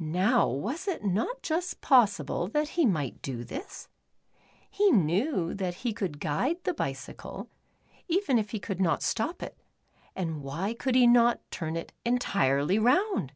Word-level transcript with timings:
Now 0.00 0.48
was 0.48 0.88
it 0.88 1.04
not 1.04 1.42
just 1.42 1.80
possible 1.80 2.48
that 2.48 2.70
he 2.70 2.84
might 2.84 3.22
do 3.22 3.44
this? 3.44 3.88
He 4.68 4.90
knew 4.90 5.54
that 5.54 5.74
he 5.86 5.92
could 5.92 6.18
guide 6.18 6.64
the 6.64 6.74
bicycle, 6.74 7.48
even 8.08 8.36
if 8.36 8.50
he 8.50 8.58
could 8.58 8.80
not 8.80 9.00
stop 9.00 9.44
it, 9.44 9.56
and 10.16 10.42
why 10.42 10.74
could 10.74 10.96
he 10.96 11.06
not 11.06 11.48
turn 11.52 11.76
it 11.76 11.92
entirely 12.04 12.80
round 12.80 13.30